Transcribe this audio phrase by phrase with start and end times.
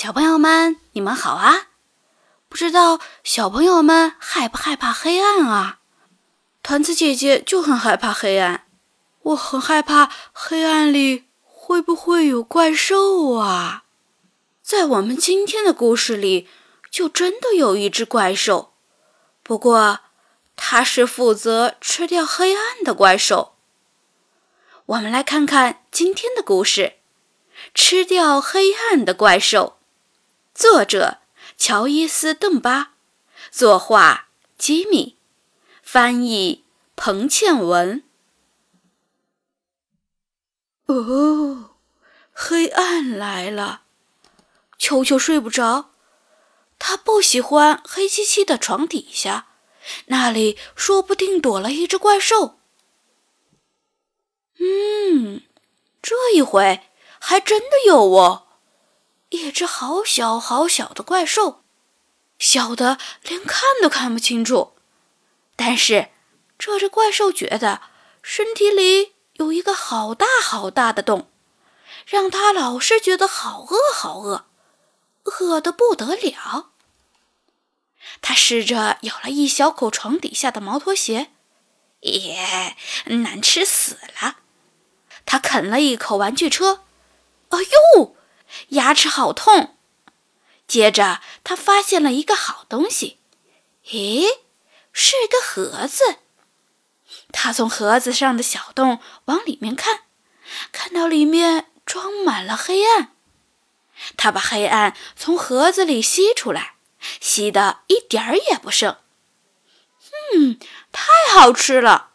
[0.00, 1.70] 小朋友们，你们好啊！
[2.48, 5.80] 不知道小朋友们害不害怕黑暗啊？
[6.62, 8.68] 团子姐姐就很害怕黑暗，
[9.22, 13.82] 我很害怕黑暗里会不会有怪兽啊？
[14.62, 16.48] 在我们今天的故事里，
[16.92, 18.74] 就真的有一只怪兽，
[19.42, 19.98] 不过
[20.54, 23.56] 它是负责吃掉黑暗的怪兽。
[24.86, 26.98] 我们来看看今天的故事：
[27.74, 29.77] 吃掉黑暗的怪兽。
[30.58, 31.18] 作者
[31.56, 32.94] 乔伊斯·邓巴，
[33.48, 34.26] 作画
[34.58, 35.16] 吉米，
[35.84, 36.64] 翻译
[36.96, 38.02] 彭倩文。
[40.86, 41.76] 哦，
[42.32, 43.82] 黑暗来了，
[44.76, 45.90] 球球睡不着，
[46.76, 49.46] 他不喜欢黑漆漆的床底下，
[50.06, 52.58] 那里说不定躲了一只怪兽。
[54.58, 55.42] 嗯，
[56.02, 56.80] 这一回
[57.20, 58.47] 还真的有哦。
[59.30, 61.62] 一只好小好小的怪兽，
[62.38, 64.74] 小的连看都看不清楚。
[65.56, 66.08] 但是
[66.58, 67.82] 这只怪兽觉得
[68.22, 71.30] 身体里有一个好大好大的洞，
[72.06, 74.46] 让它老是觉得好饿好饿，
[75.24, 76.70] 饿得不得了。
[78.22, 81.30] 他试着咬了一小口床底下的毛拖鞋，
[82.00, 84.36] 耶，难吃死了。
[85.26, 86.84] 他啃了一口玩具车，
[87.50, 87.58] 哎
[87.96, 88.16] 呦！
[88.68, 89.76] 牙齿好痛。
[90.66, 93.18] 接着，他发现了一个好东西，
[93.86, 94.26] 咦，
[94.92, 96.18] 是一个盒子。
[97.32, 100.02] 他从盒子上的小洞往里面看，
[100.72, 103.14] 看到里面装满了黑暗。
[104.16, 106.74] 他把黑暗从盒子里吸出来，
[107.20, 108.98] 吸得一点儿也不剩。
[110.34, 110.58] 嗯，
[110.92, 112.10] 太好吃了。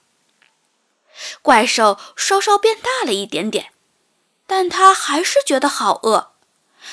[1.42, 3.73] 怪兽稍稍变大了一点点。
[4.46, 6.34] 但他还是觉得好饿，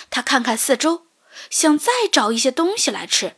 [0.09, 1.07] 他看看四周，
[1.51, 3.37] 想再找一些东西来吃。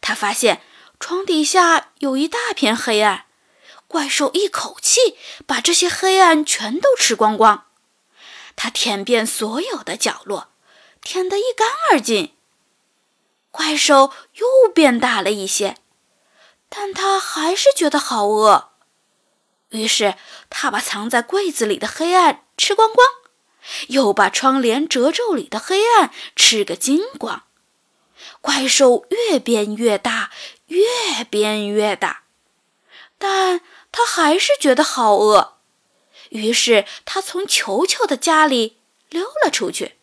[0.00, 0.62] 他发现
[0.98, 3.26] 床底下有一大片黑暗，
[3.86, 5.16] 怪兽一口气
[5.46, 7.66] 把这些黑暗全都吃光光。
[8.56, 10.48] 他舔遍所有的角落，
[11.02, 12.34] 舔得一干二净。
[13.50, 15.76] 怪兽又变大了一些，
[16.68, 18.70] 但他还是觉得好饿，
[19.68, 20.16] 于是
[20.50, 23.06] 他把藏在柜子里的黑暗吃光光。
[23.94, 27.44] 又把窗帘褶皱里的黑暗吃个精光，
[28.40, 30.32] 怪兽越变越大，
[30.66, 32.24] 越变越大，
[33.18, 33.60] 但
[33.92, 35.58] 他还是觉得好饿，
[36.30, 38.78] 于是他从球球的家里
[39.08, 39.94] 溜了出去，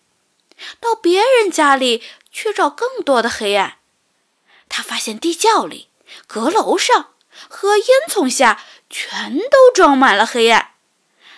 [0.79, 2.01] 到别人家里
[2.31, 3.79] 去找更多的黑暗。
[4.69, 5.89] 他发现地窖里、
[6.27, 7.09] 阁楼上
[7.49, 10.75] 和烟囱下全都装满了黑暗，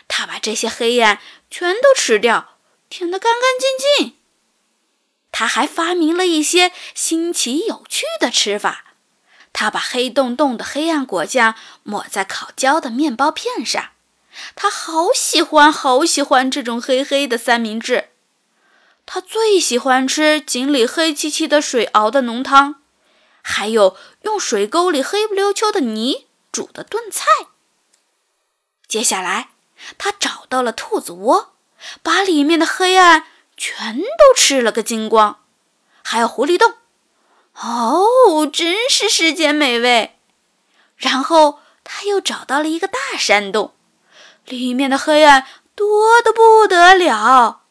[0.07, 1.19] 他把这些黑暗。
[1.55, 2.57] 全都吃掉，
[2.89, 4.17] 舔得干干净净。
[5.31, 8.95] 他还发明了一些新奇有趣的吃法。
[9.53, 11.53] 他把黑洞洞的黑暗果酱
[11.83, 13.91] 抹在烤焦的面包片上。
[14.55, 18.09] 他好喜欢，好喜欢这种黑黑的三明治。
[19.05, 22.81] 他最喜欢吃井里黑漆漆的水熬的浓汤，
[23.43, 27.27] 还有用水沟里黑不溜秋的泥煮的炖菜。
[28.87, 29.52] 接下来。
[29.97, 31.53] 他找到了兔子窝，
[32.01, 33.25] 把里面的黑暗
[33.57, 35.39] 全都吃了个精光，
[36.01, 36.75] 还有狐狸洞，
[37.55, 40.17] 哦，真是世间美味。
[40.95, 43.73] 然后他又找到了一个大山洞，
[44.45, 45.45] 里面的黑暗
[45.75, 47.61] 多得不得了。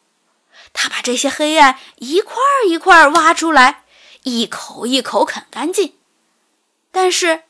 [0.75, 2.37] 他把这些黑暗一块
[2.67, 3.85] 一块挖出来，
[4.23, 5.97] 一口一口啃干净，
[6.91, 7.45] 但是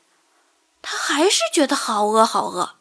[0.81, 2.75] 他还是觉得好饿，好饿。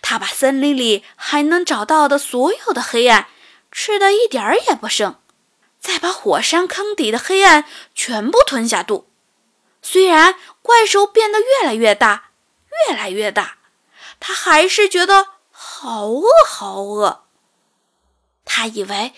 [0.00, 3.28] 他把森林里还能找到的所有的黑暗
[3.70, 5.18] 吃的一点儿也不剩，
[5.80, 9.08] 再把火山坑底的黑暗全部吞下肚。
[9.82, 12.30] 虽然怪兽变得越来越大，
[12.88, 13.58] 越来越大，
[14.20, 17.24] 他还是觉得好饿，好饿。
[18.44, 19.12] 他以为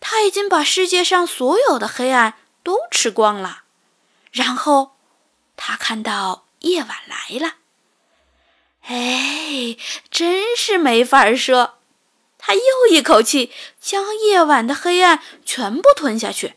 [0.00, 3.62] 他已经把世界上所有的黑暗都吃光了，
[4.32, 4.96] 然后
[5.56, 7.54] 他看到夜晚来了。
[8.82, 9.76] 哎，
[10.60, 11.78] 是没法说。
[12.36, 12.60] 他又
[12.90, 16.54] 一口气将夜晚的黑暗全部吞下去，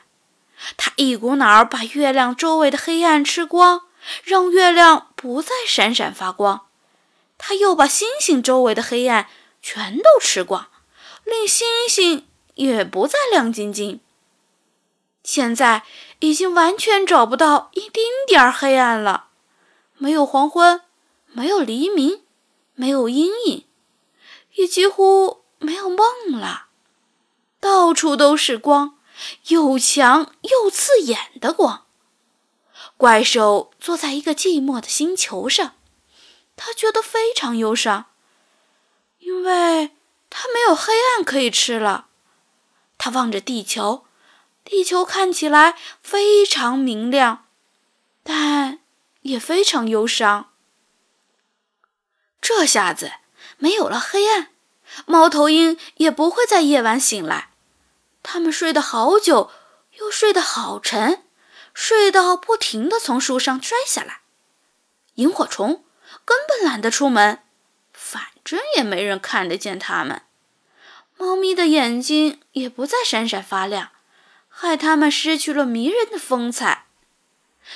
[0.76, 3.84] 他一股脑把月亮周围的黑暗吃光，
[4.24, 6.68] 让月亮不再闪闪发光。
[7.38, 9.28] 他又把星星周围的黑暗
[9.62, 10.68] 全都吃光，
[11.24, 14.02] 令星星也不再亮晶晶。
[15.24, 15.84] 现在
[16.20, 19.28] 已经完全找不到一丁点儿黑暗了，
[19.98, 20.82] 没有黄昏。
[21.36, 22.22] 没有黎明，
[22.76, 23.66] 没有阴影，
[24.54, 26.68] 也几乎没有梦了。
[27.60, 28.98] 到处都是光，
[29.48, 31.86] 又强又刺眼的光。
[32.98, 35.76] 怪兽坐在一个寂寞的星球上，
[36.56, 38.06] 他觉得非常忧伤，
[39.20, 39.92] 因为
[40.30, 42.08] 他没有黑暗可以吃了。
[42.98, 44.06] 他望着地球，
[44.64, 47.46] 地球看起来非常明亮，
[48.22, 48.80] 但
[49.22, 50.52] 也非常忧伤。
[52.40, 53.14] 这下子
[53.64, 54.50] 没有了黑暗，
[55.06, 57.52] 猫头鹰也不会在夜晚醒来。
[58.22, 59.52] 它们睡得好久，
[60.00, 61.24] 又睡得好沉。
[61.74, 64.20] 睡到不停地从树上摔下来，
[65.14, 65.86] 萤火虫
[66.26, 67.40] 根本懒得出门，
[67.94, 70.24] 反正也没人看得见它们。
[71.16, 73.92] 猫咪的眼睛也不再闪闪发亮，
[74.50, 76.88] 害它们失去了迷人的风采。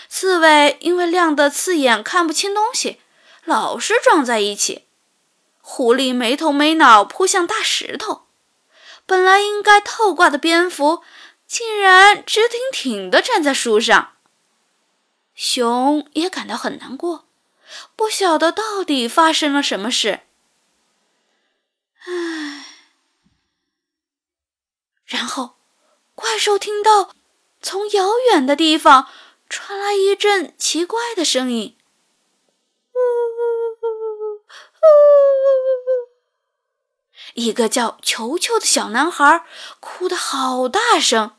[0.10, 3.00] 刺猬因为亮得刺眼，看不清东西，
[3.46, 4.84] 老是撞在一起。
[5.70, 8.26] 狐狸没头没脑扑向大石头，
[9.06, 11.04] 本来应该倒挂的蝙蝠。
[11.46, 14.14] 竟然直挺挺地站在树上，
[15.36, 17.26] 熊也感到很难过，
[17.98, 20.22] 不晓得到底发生了什么事。
[22.06, 22.66] 唉，
[25.06, 25.58] 然后
[26.16, 27.14] 怪兽听到
[27.62, 29.10] 从遥远的地方
[29.50, 31.78] 传来一阵奇怪的声音，
[37.38, 39.44] 一个叫球球的小男孩
[39.80, 41.36] 哭得好大声。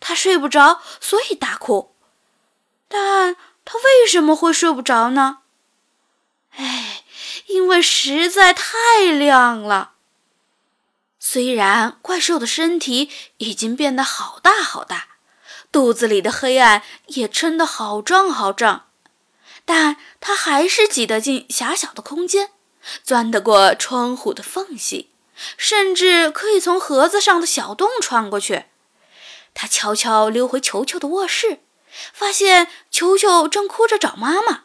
[0.00, 1.94] 他睡不着，所以大哭。
[2.88, 5.38] 但他为什么会睡不着呢？
[6.56, 7.04] 哎，
[7.46, 9.92] 因为实在太亮了。
[11.20, 15.10] 虽然怪兽的身体已经变得好大好大，
[15.70, 18.86] 肚子里的黑暗也撑得好胀好胀，
[19.64, 22.50] 但它还是挤得进狭小的空间，
[23.04, 25.09] 钻得过窗户的缝隙，
[25.56, 28.66] 甚至可以从盒子上的小洞穿过去。
[29.54, 31.60] 他悄悄溜回球球的卧室，
[32.12, 34.64] 发现球球正哭着找妈妈。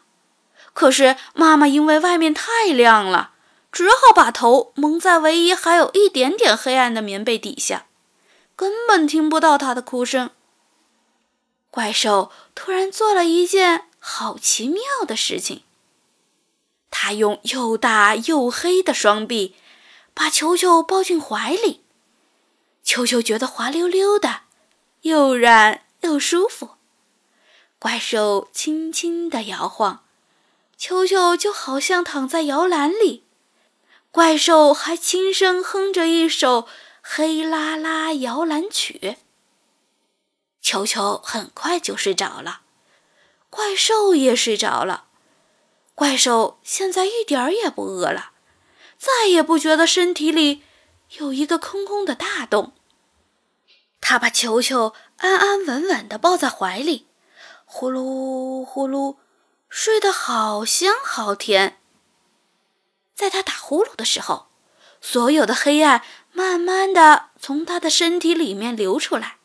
[0.72, 3.32] 可是妈妈因为外面太亮了，
[3.72, 7.86] 只好把头蒙在唯一还有一点点黑暗的棉被底下，
[8.54, 10.30] 根本听不到他的哭声。
[11.70, 15.62] 怪兽突然做了一件好奇妙的事情，
[16.90, 19.56] 他用又大又黑的双臂
[20.16, 21.84] 把球球抱进怀里，
[22.82, 24.44] 球球觉得滑溜溜的。
[25.02, 26.70] 又软又舒服，
[27.78, 30.04] 怪兽轻轻地摇晃，
[30.78, 33.24] 球球就好像躺在摇篮里。
[34.10, 36.62] 怪兽还轻声哼着一首
[37.02, 38.98] 《黑啦啦摇篮曲》。
[40.62, 42.62] 球球很快就睡着了，
[43.50, 45.04] 怪兽也睡着了。
[45.94, 48.30] 怪兽现在一点儿也不饿了，
[48.98, 50.62] 再也不觉得身体里
[51.18, 52.72] 有一个空空的大洞。
[54.00, 57.06] 他把球球安安稳稳地抱在怀里，
[57.64, 59.16] 呼噜呼噜，
[59.68, 61.78] 睡得好香好甜。
[63.14, 64.46] 在他打呼噜的时候，
[65.00, 66.02] 所有的黑暗
[66.32, 69.38] 慢慢地从他的身体里面流出来，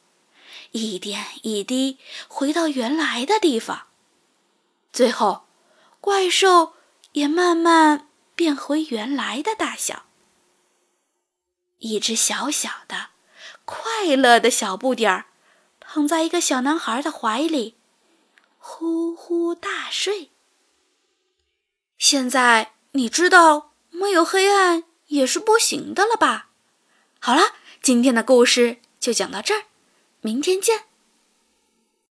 [0.71, 3.87] 一点一滴回到原来的地方。
[4.91, 5.45] 最后，
[5.99, 6.73] 怪兽
[7.13, 10.05] 也慢慢变回原来的大小，
[11.79, 13.09] 一只小小的。
[13.63, 15.27] 快乐的小不点儿，
[15.79, 17.75] 躺在一个小男孩的怀里，
[18.57, 20.31] 呼呼大睡。
[21.97, 26.49] 现在你知道没有黑暗也是不行的了吧？
[27.19, 29.65] 好了，今天的故事就讲到这儿，
[30.21, 30.85] 明天见。